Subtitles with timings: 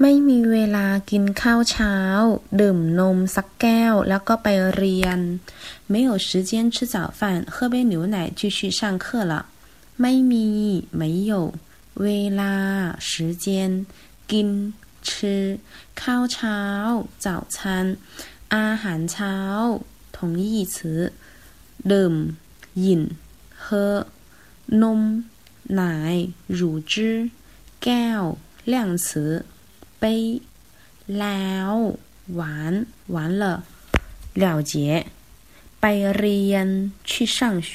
[0.00, 1.96] ไม่มีเวลากินข้าวเช้า
[2.60, 5.18] ดื่มนมสักแก้ว แล้วก็ไปเรียน
[5.92, 7.20] 没有时间吃早饭
[7.54, 9.34] 喝杯牛奶继续上课了
[10.00, 10.48] ไม่มี
[11.00, 11.32] 没有
[12.02, 12.08] เว
[12.40, 12.54] ลา
[13.08, 13.10] 时
[13.44, 13.46] 间
[14.30, 14.48] กิน
[15.08, 15.10] 吃
[16.02, 16.60] ข้าวเช้า
[17.24, 17.56] 早餐
[18.54, 19.36] อาหารเช้า
[20.14, 20.76] 同义词
[21.92, 22.14] ดื่ม
[22.80, 23.02] หยิน
[23.64, 23.66] 喝
[24.82, 25.00] นม
[25.78, 25.82] 奶
[26.58, 26.60] 乳
[26.92, 27.30] 汁
[27.82, 28.22] แก้ว
[28.72, 29.44] 量词
[30.02, 30.04] 杯
[31.18, 31.72] แล้ว
[32.34, 32.72] หวาน
[33.14, 33.44] 完了
[34.42, 34.72] 了结
[35.80, 35.84] ไป
[36.16, 36.66] เรียน
[37.08, 37.38] 去上
[37.70, 37.72] 学